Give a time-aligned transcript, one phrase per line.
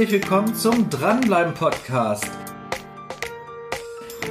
[0.00, 2.26] Herzlich willkommen zum Dranbleiben Podcast.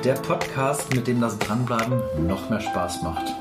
[0.03, 3.31] Der Podcast, mit dem das Dranbleiben noch mehr Spaß macht.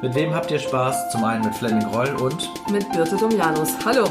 [0.00, 1.10] Mit wem habt ihr Spaß?
[1.10, 3.70] Zum einen mit Fleming Roll und mit Birte Domjanus.
[3.84, 4.04] Hallo.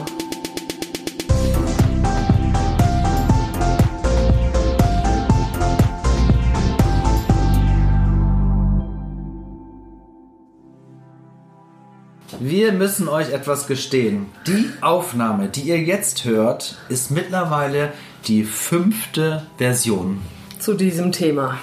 [12.39, 14.27] Wir müssen euch etwas gestehen.
[14.45, 17.93] Die Aufnahme, die ihr jetzt hört, ist mittlerweile
[18.27, 20.21] die fünfte Version.
[20.59, 21.57] Zu diesem Thema.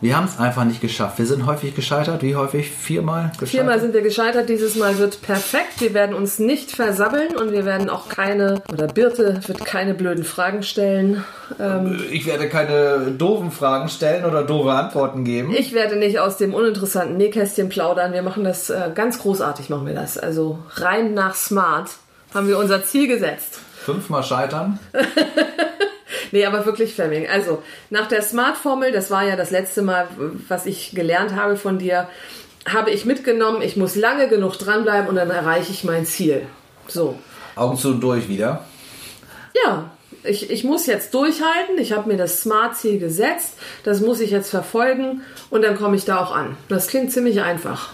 [0.00, 1.18] Wir haben es einfach nicht geschafft.
[1.18, 2.22] Wir sind häufig gescheitert.
[2.22, 2.70] Wie häufig?
[2.70, 3.48] Viermal gescheitert?
[3.48, 4.48] Viermal sind wir gescheitert.
[4.48, 5.80] Dieses Mal wird perfekt.
[5.80, 10.22] Wir werden uns nicht versabbeln und wir werden auch keine, oder Birte wird keine blöden
[10.22, 11.24] Fragen stellen.
[11.58, 15.52] Ähm, ich werde keine doofen Fragen stellen oder doofe Antworten geben.
[15.52, 18.12] Ich werde nicht aus dem uninteressanten Nähkästchen plaudern.
[18.12, 20.16] Wir machen das äh, ganz großartig, machen wir das.
[20.16, 21.90] Also rein nach Smart
[22.32, 23.58] haben wir unser Ziel gesetzt.
[23.84, 24.78] Fünfmal scheitern.
[26.32, 27.28] Nee, aber wirklich Fleming.
[27.28, 30.08] Also, nach der Smart-Formel, das war ja das letzte Mal,
[30.48, 32.08] was ich gelernt habe von dir,
[32.66, 36.42] habe ich mitgenommen, ich muss lange genug dranbleiben und dann erreiche ich mein Ziel.
[36.86, 37.18] So.
[37.56, 38.64] Augen zu und durch wieder?
[39.64, 39.90] Ja,
[40.22, 41.78] ich, ich muss jetzt durchhalten.
[41.78, 43.54] Ich habe mir das Smart-Ziel gesetzt.
[43.84, 46.56] Das muss ich jetzt verfolgen und dann komme ich da auch an.
[46.68, 47.90] Das klingt ziemlich einfach.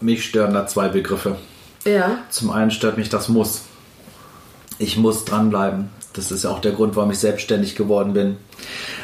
[0.00, 1.36] Mich stören da zwei Begriffe.
[1.84, 2.18] Ja.
[2.30, 3.62] Zum einen stört mich das Muss.
[4.82, 5.90] Ich muss dranbleiben.
[6.12, 8.36] Das ist ja auch der Grund, warum ich selbstständig geworden bin,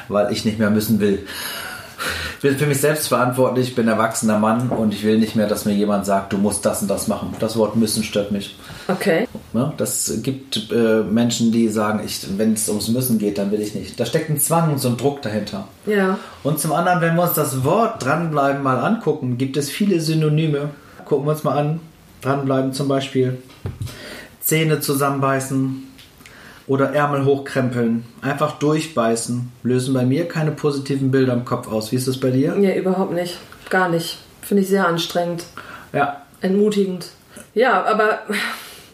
[0.08, 1.20] weil ich nicht mehr müssen will.
[2.36, 5.48] Ich bin für mich selbst verantwortlich, ich bin erwachsener Mann und ich will nicht mehr,
[5.48, 7.34] dass mir jemand sagt, du musst das und das machen.
[7.40, 8.56] Das Wort müssen stört mich.
[8.88, 9.26] Okay.
[9.54, 12.00] Ja, das gibt äh, Menschen, die sagen,
[12.36, 13.98] wenn es ums Müssen geht, dann will ich nicht.
[13.98, 15.68] Da steckt ein Zwang und so ein Druck dahinter.
[15.86, 16.18] Ja.
[16.42, 20.70] Und zum anderen, wenn wir uns das Wort dranbleiben mal angucken, gibt es viele Synonyme.
[21.04, 21.80] Gucken wir uns mal an.
[22.20, 23.38] Dranbleiben zum Beispiel.
[24.48, 25.84] Zähne zusammenbeißen,
[26.66, 31.92] oder Ärmel hochkrempeln, einfach durchbeißen, lösen bei mir keine positiven Bilder im Kopf aus.
[31.92, 32.56] Wie ist das bei dir?
[32.58, 33.38] Ja, überhaupt nicht.
[33.68, 34.18] Gar nicht.
[34.42, 35.44] Finde ich sehr anstrengend.
[35.92, 36.22] Ja.
[36.40, 37.08] Entmutigend.
[37.54, 38.20] Ja, aber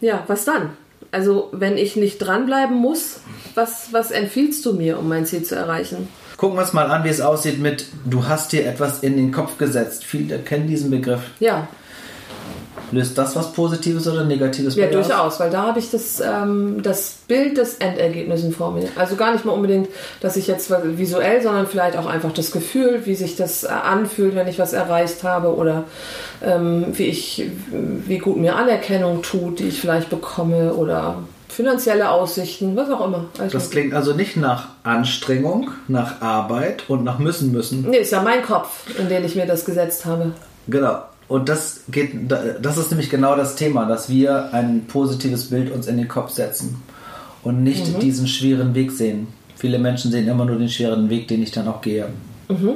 [0.01, 0.71] ja, was dann?
[1.11, 3.21] Also, wenn ich nicht dranbleiben muss,
[3.53, 6.09] was, was empfiehlst du mir, um mein Ziel zu erreichen?
[6.35, 9.31] Gucken wir uns mal an, wie es aussieht mit, du hast dir etwas in den
[9.31, 10.03] Kopf gesetzt.
[10.03, 11.21] Viele kennen diesen Begriff.
[11.39, 11.69] Ja.
[12.91, 17.17] Löst das was Positives oder Negatives Ja, durchaus, weil da habe ich das, ähm, das
[17.27, 18.87] Bild des Endergebnisses vor mir.
[18.95, 19.89] Also gar nicht mal unbedingt,
[20.21, 24.35] dass ich jetzt visuell, sondern vielleicht auch einfach das Gefühl, wie sich das äh, anfühlt,
[24.35, 25.85] wenn ich was erreicht habe oder
[26.43, 31.17] ähm, wie, ich, wie gut mir Anerkennung tut, die ich vielleicht bekomme oder
[31.55, 33.25] finanzielle Aussichten, was auch immer.
[33.39, 37.89] Also das klingt also nicht nach Anstrengung, nach Arbeit und nach müssen müssen.
[37.89, 40.33] Nee, ist ja mein Kopf, in den ich mir das gesetzt habe.
[40.67, 40.99] Genau.
[41.27, 45.87] Und das geht, das ist nämlich genau das Thema, dass wir ein positives Bild uns
[45.87, 46.83] in den Kopf setzen
[47.43, 47.99] und nicht mhm.
[47.99, 49.27] diesen schweren Weg sehen.
[49.55, 52.07] Viele Menschen sehen immer nur den schweren Weg, den ich dann auch gehe.
[52.49, 52.75] Mhm.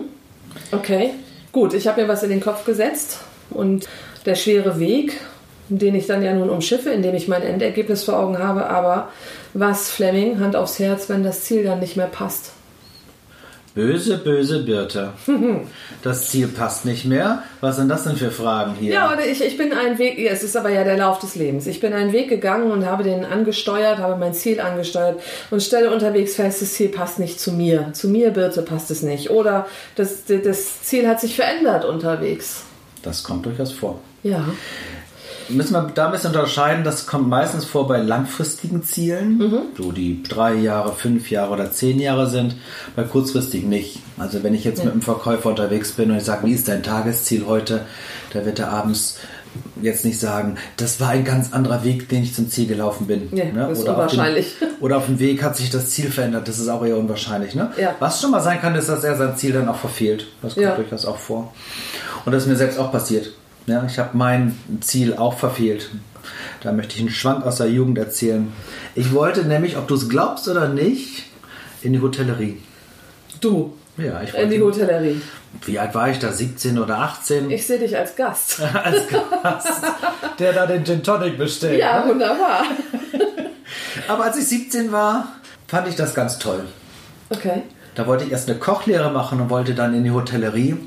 [0.71, 1.11] Okay,
[1.51, 1.73] gut.
[1.73, 3.19] Ich habe mir was in den Kopf gesetzt
[3.51, 3.87] und
[4.25, 5.19] der schwere Weg,
[5.69, 8.67] den ich dann ja nun umschiffe, indem ich mein Endergebnis vor Augen habe.
[8.67, 9.09] Aber
[9.53, 12.53] was, Fleming, Hand aufs Herz, wenn das Ziel dann nicht mehr passt?
[13.75, 15.13] Böse, böse Birte.
[16.01, 17.43] Das Ziel passt nicht mehr.
[17.59, 18.93] Was sind das denn für Fragen hier?
[18.93, 21.67] Ja, oder ich, ich bin einen Weg, es ist aber ja der Lauf des Lebens.
[21.67, 25.19] Ich bin einen Weg gegangen und habe den angesteuert, habe mein Ziel angesteuert
[25.51, 27.89] und stelle unterwegs fest, das Ziel passt nicht zu mir.
[27.91, 29.29] Zu mir, Birte, passt es nicht.
[29.29, 32.63] Oder das, das Ziel hat sich verändert unterwegs.
[33.03, 33.99] Das kommt durchaus vor.
[34.23, 34.45] Ja
[35.49, 36.83] müssen wir da ein bisschen unterscheiden.
[36.83, 39.61] Das kommt meistens vor bei langfristigen Zielen, mhm.
[39.77, 42.55] so die drei Jahre, fünf Jahre oder zehn Jahre sind.
[42.95, 43.99] Bei kurzfristigen nicht.
[44.17, 44.85] Also wenn ich jetzt ja.
[44.85, 47.85] mit einem Verkäufer unterwegs bin und ich sage, wie ist dein Tagesziel heute,
[48.33, 49.17] da wird er abends
[49.81, 53.29] jetzt nicht sagen, das war ein ganz anderer Weg, den ich zum Ziel gelaufen bin.
[53.31, 53.67] Ja, ne?
[53.69, 54.53] das ist oder unwahrscheinlich.
[54.61, 56.47] Auf dem, oder auf dem Weg hat sich das Ziel verändert.
[56.47, 57.55] Das ist auch eher unwahrscheinlich.
[57.55, 57.71] Ne?
[57.77, 57.95] Ja.
[57.99, 60.27] Was schon mal sein kann, ist, dass er sein Ziel dann auch verfehlt.
[60.41, 60.75] Das kommt ja.
[60.75, 61.53] durchaus auch vor.
[62.25, 63.31] Und das ist mir selbst auch passiert.
[63.69, 65.91] Ja, ich habe mein Ziel auch verfehlt.
[66.61, 68.51] Da möchte ich einen Schwank aus der Jugend erzählen.
[68.95, 71.25] Ich wollte nämlich, ob du es glaubst oder nicht,
[71.83, 72.59] in die Hotellerie.
[73.41, 73.77] Du?
[73.97, 74.45] Ja, ich wollte.
[74.45, 75.21] In die Hotellerie.
[75.65, 76.31] Wie alt war ich da?
[76.31, 77.51] 17 oder 18?
[77.51, 78.59] Ich sehe dich als Gast.
[78.73, 79.83] als Gast,
[80.39, 81.79] der da den Gin Tonic bestellt.
[81.79, 82.11] Ja, ne?
[82.11, 82.63] wunderbar.
[84.07, 85.27] Aber als ich 17 war,
[85.67, 86.65] fand ich das ganz toll.
[87.29, 87.61] Okay.
[87.95, 90.77] Da wollte ich erst eine Kochlehre machen und wollte dann in die Hotellerie.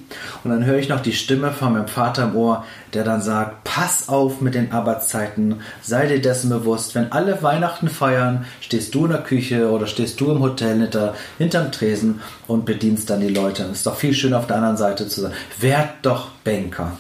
[0.45, 2.65] Und dann höre ich noch die Stimme von meinem Vater im Ohr,
[2.95, 7.89] der dann sagt, pass auf mit den Arbeitszeiten, sei dir dessen bewusst, wenn alle Weihnachten
[7.89, 12.65] feiern, stehst du in der Küche oder stehst du im Hotel hinter, hinterm Tresen und
[12.65, 13.65] bedienst dann die Leute.
[13.65, 16.93] Ist doch viel schöner auf der anderen Seite zu sagen, werd doch Banker.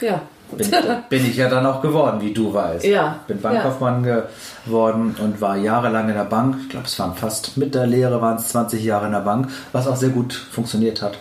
[0.00, 0.22] Ja.
[0.56, 2.84] Bin ich, bin ich ja dann auch geworden, wie du weißt.
[2.84, 3.20] Ja.
[3.26, 4.24] Bin Bankkaufmann ja.
[4.64, 6.56] geworden und war jahrelang in der Bank.
[6.62, 9.48] Ich glaube, es waren fast mit der Lehre waren es 20 Jahre in der Bank,
[9.72, 11.18] was auch sehr gut funktioniert hat.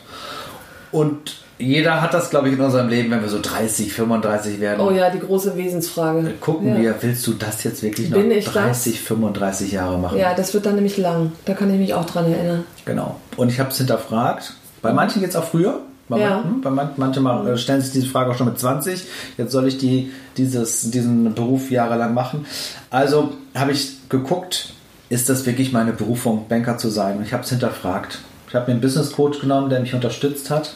[0.91, 4.81] Und jeder hat das, glaube ich, in unserem Leben, wenn wir so 30, 35 werden.
[4.81, 6.33] Oh ja, die große Wesensfrage.
[6.39, 6.81] Gucken ja.
[6.81, 9.07] wir, willst du das jetzt wirklich noch 30, das?
[9.07, 10.17] 35 Jahre machen?
[10.17, 11.31] Ja, das wird dann nämlich lang.
[11.45, 12.65] Da kann ich mich auch dran erinnern.
[12.85, 13.17] Genau.
[13.37, 14.53] Und ich habe es hinterfragt.
[14.81, 15.81] Bei manchen geht es auch früher.
[16.11, 16.43] Bei, ja.
[16.61, 19.05] man, man, manche mal, äh, stellen sich diese Frage auch schon mit 20.
[19.37, 22.45] Jetzt soll ich die, dieses, diesen Beruf jahrelang machen.
[22.89, 24.73] Also habe ich geguckt,
[25.07, 27.17] ist das wirklich meine Berufung, Banker zu sein?
[27.17, 28.19] Und ich habe es hinterfragt.
[28.49, 30.73] Ich habe mir einen Business Coach genommen, der mich unterstützt hat.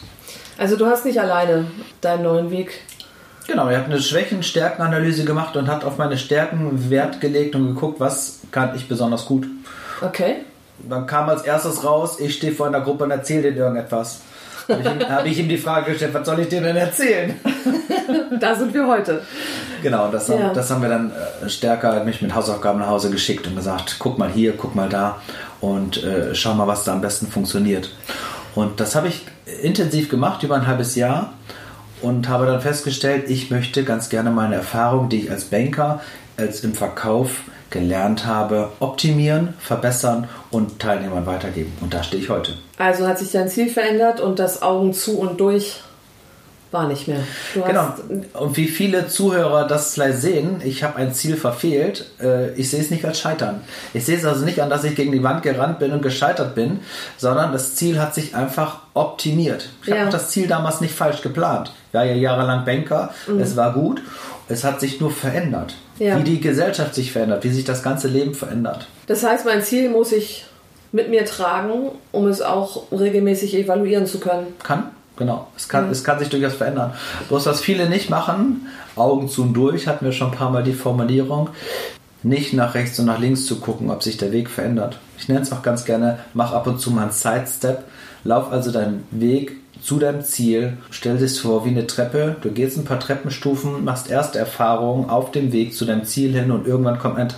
[0.56, 1.66] Also du hast nicht alleine
[2.00, 2.80] deinen neuen Weg.
[3.46, 8.00] Genau, er hat eine Schwächen-Stärken-Analyse gemacht und hat auf meine Stärken Wert gelegt und geguckt,
[8.00, 9.46] was kann ich besonders gut.
[10.00, 10.36] Okay.
[10.78, 14.20] Dann kam als erstes raus, ich stehe vor einer Gruppe und erzähle denen irgendetwas.
[14.68, 17.34] Habe ich, ihm, hab ich ihm die Frage gestellt, was soll ich dir denn erzählen?
[18.40, 19.22] da sind wir heute.
[19.82, 20.52] Genau, das, ja.
[20.52, 24.18] das haben wir dann äh, stärker mich mit Hausaufgaben nach Hause geschickt und gesagt, guck
[24.18, 25.20] mal hier, guck mal da
[25.60, 27.90] und äh, schau mal, was da am besten funktioniert.
[28.54, 29.26] Und das habe ich
[29.62, 31.32] intensiv gemacht über ein halbes Jahr
[32.02, 36.00] und habe dann festgestellt, ich möchte ganz gerne meine Erfahrung, die ich als Banker,
[36.36, 41.72] als im Verkauf gelernt habe, optimieren, verbessern und Teilnehmern weitergeben.
[41.80, 42.54] Und da stehe ich heute.
[42.78, 45.80] Also hat sich dein Ziel verändert und das Augen zu und durch
[46.72, 47.20] war nicht mehr.
[47.54, 47.94] Du genau.
[48.34, 52.10] Und wie viele Zuhörer das vielleicht sehen, ich habe ein Ziel verfehlt.
[52.20, 53.60] Äh, ich sehe es nicht als Scheitern.
[53.94, 56.54] Ich sehe es also nicht an, dass ich gegen die Wand gerannt bin und gescheitert
[56.54, 56.80] bin,
[57.16, 59.70] sondern das Ziel hat sich einfach optimiert.
[59.82, 60.00] Ich ja.
[60.00, 61.72] habe das Ziel damals nicht falsch geplant.
[61.88, 63.10] Ich war ja jahrelang Banker.
[63.26, 63.40] Mhm.
[63.40, 64.02] Es war gut.
[64.48, 65.76] Es hat sich nur verändert.
[65.98, 66.18] Ja.
[66.18, 68.86] Wie die Gesellschaft sich verändert, wie sich das ganze Leben verändert.
[69.06, 70.44] Das heißt, mein Ziel muss ich
[70.92, 74.46] mit mir tragen, um es auch regelmäßig evaluieren zu können.
[74.62, 75.92] Kann, Genau, es kann, mhm.
[75.92, 76.92] es kann sich durchaus verändern.
[77.28, 78.66] Bloß was viele nicht machen,
[78.96, 81.48] Augen zu und durch, hatten wir schon ein paar Mal die Formulierung,
[82.22, 84.98] nicht nach rechts und nach links zu gucken, ob sich der Weg verändert.
[85.18, 87.84] Ich nenne es auch ganz gerne, mach ab und zu mal einen Sidestep,
[88.24, 92.76] lauf also deinen Weg zu deinem Ziel, stell dich vor wie eine Treppe, du gehst
[92.76, 96.98] ein paar Treppenstufen, machst erste Erfahrungen auf dem Weg zu deinem Ziel hin und irgendwann
[96.98, 97.28] kommt ein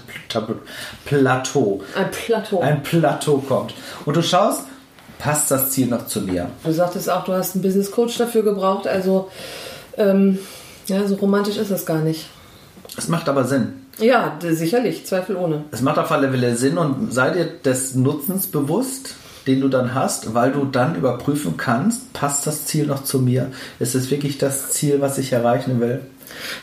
[1.05, 1.83] Plateau.
[1.95, 2.61] Ein Plateau.
[2.61, 3.75] Ein Plateau kommt.
[4.07, 4.63] Und du schaust,
[5.19, 6.49] passt das Ziel noch zu mir?
[6.65, 8.87] Du sagtest auch, du hast einen Business Coach dafür gebraucht.
[8.87, 9.31] Also,
[9.99, 10.39] ähm,
[10.87, 12.29] ja, so romantisch ist das gar nicht.
[12.97, 13.75] Es macht aber Sinn.
[13.99, 15.65] Ja, sicherlich, Zweifel ohne.
[15.71, 19.17] Es macht auf alle Fälle Sinn und sei dir des Nutzens bewusst,
[19.49, 23.51] den du dann hast, weil du dann überprüfen kannst, passt das Ziel noch zu mir?
[23.81, 26.03] Ist es wirklich das Ziel, was ich erreichen will?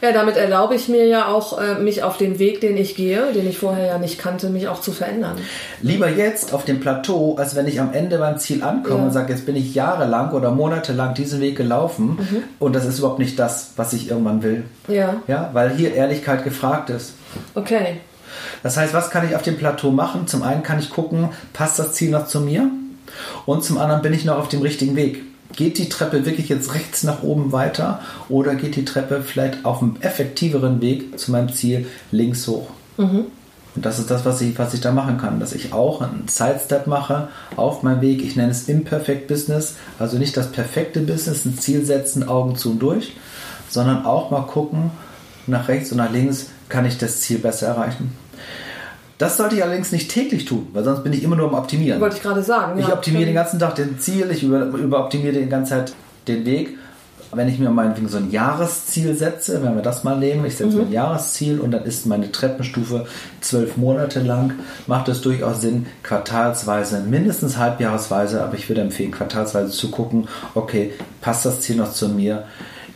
[0.02, 3.34] Ja, damit erlaube ich mir ja auch, äh, mich auf den Weg, den ich gehe,
[3.34, 5.38] den ich vorher ja nicht kannte, mich auch zu verändern.
[5.82, 9.06] Lieber jetzt auf dem Plateau, als wenn ich am Ende beim Ziel ankomme ja.
[9.06, 12.44] und sage, jetzt bin ich jahrelang oder monatelang diesen Weg gelaufen mhm.
[12.60, 14.64] und das ist überhaupt nicht das, was ich irgendwann will.
[14.88, 15.16] Ja.
[15.28, 17.14] Ja, weil hier Ehrlichkeit gefragt ist.
[17.56, 17.98] Okay.
[18.64, 20.28] Das heißt, was kann ich auf dem Plateau machen?
[20.28, 22.70] Zum einen kann ich gucken, passt das Ziel noch zu mir?
[23.46, 25.24] Und zum anderen bin ich noch auf dem richtigen Weg
[25.56, 29.82] geht die Treppe wirklich jetzt rechts nach oben weiter oder geht die Treppe vielleicht auf
[29.82, 32.68] einem effektiveren Weg zu meinem Ziel links hoch?
[32.98, 33.26] Mhm.
[33.76, 36.28] Und das ist das, was ich, was ich da machen kann, dass ich auch einen
[36.30, 38.24] Sidestep mache auf meinem Weg.
[38.24, 42.72] Ich nenne es Imperfect Business, also nicht das perfekte Business, ein Ziel setzen, Augen zu
[42.72, 43.16] und durch,
[43.70, 44.92] sondern auch mal gucken,
[45.46, 48.14] nach rechts und nach links kann ich das Ziel besser erreichen.
[49.18, 52.02] Das sollte ich allerdings nicht täglich tun, weil sonst bin ich immer nur am Optimieren.
[52.02, 52.80] Wollte ich gerade sagen.
[52.80, 52.94] Ich ja.
[52.94, 55.94] optimiere den ganzen Tag den Ziel, ich über, überoptimiere die ganze Zeit
[56.28, 56.78] den Weg.
[57.32, 60.72] Wenn ich mir meinetwegen so ein Jahresziel setze, wenn wir das mal nehmen, ich setze
[60.72, 60.78] mhm.
[60.78, 63.08] mir ein Jahresziel und dann ist meine Treppenstufe
[63.42, 64.54] zwölf Monate lang,
[64.88, 70.94] macht es durchaus Sinn, quartalsweise, mindestens halbjahresweise, aber ich würde empfehlen, quartalsweise zu gucken, okay,
[71.22, 72.44] passt das Ziel noch zu mir?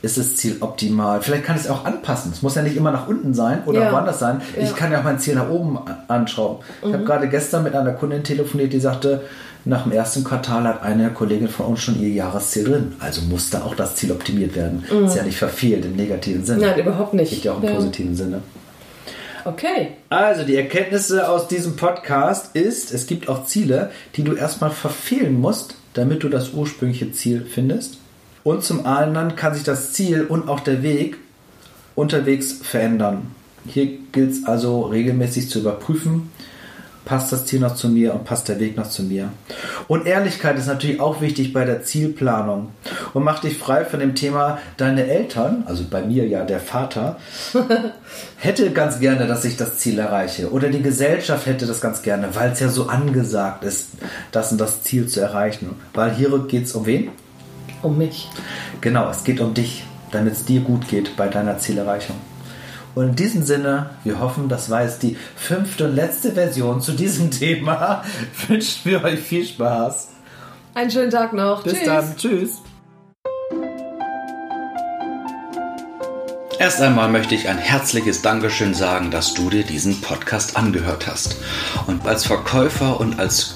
[0.01, 1.21] Ist das Ziel optimal?
[1.21, 2.31] Vielleicht kann ich es auch anpassen.
[2.31, 3.91] Es muss ja nicht immer nach unten sein oder ja.
[3.91, 4.41] woanders sein.
[4.55, 4.63] Ja.
[4.63, 6.63] Ich kann ja auch mein Ziel nach oben anschrauben.
[6.81, 6.87] Mhm.
[6.87, 9.21] Ich habe gerade gestern mit einer Kundin telefoniert, die sagte,
[9.65, 12.95] nach dem ersten Quartal hat eine Kollegin von uns schon ihr Jahresziel drin.
[12.99, 14.85] Also muss da auch das Ziel optimiert werden.
[14.91, 15.05] Mhm.
[15.05, 16.67] Ist ja nicht verfehlt im negativen Sinne.
[16.67, 17.31] Nein, überhaupt nicht.
[17.31, 17.75] Geht ja auch im ja.
[17.75, 18.41] positiven Sinne.
[19.45, 19.89] Okay.
[20.09, 25.39] Also die Erkenntnisse aus diesem Podcast ist, es gibt auch Ziele, die du erstmal verfehlen
[25.39, 27.97] musst, damit du das ursprüngliche Ziel findest.
[28.43, 31.17] Und zum anderen kann sich das Ziel und auch der Weg
[31.95, 33.35] unterwegs verändern.
[33.65, 36.31] Hier gilt es also regelmäßig zu überprüfen,
[37.09, 39.29] passt das Ziel noch zu mir und passt der Weg noch zu mir.
[39.87, 42.69] Und Ehrlichkeit ist natürlich auch wichtig bei der Zielplanung.
[43.13, 47.17] Und mach dich frei von dem Thema, deine Eltern, also bei mir ja der Vater,
[48.37, 50.51] hätte ganz gerne, dass ich das Ziel erreiche.
[50.51, 53.89] Oder die Gesellschaft hätte das ganz gerne, weil es ja so angesagt ist,
[54.31, 55.75] das und das Ziel zu erreichen.
[55.93, 57.09] Weil hier geht es um wen?
[57.81, 58.29] Um mich.
[58.81, 59.83] Genau, es geht um dich.
[60.11, 62.15] damit es dir gut geht bei deiner Zielerreichung.
[62.95, 66.93] Und in diesem Sinne, wir hoffen, das war jetzt die fünfte und letzte Version zu
[66.93, 68.03] diesem Thema.
[68.47, 70.09] Wünschen wir euch viel Spaß.
[70.73, 71.63] Einen schönen Tag noch.
[71.63, 71.85] Bis Tschüss.
[71.85, 72.17] dann.
[72.17, 72.61] Tschüss.
[76.57, 81.37] Erst einmal möchte ich ein herzliches Dankeschön sagen, dass du dir diesen Podcast angehört hast.
[81.87, 83.55] Und als Verkäufer und als